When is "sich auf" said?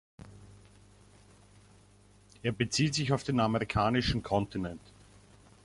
2.95-3.23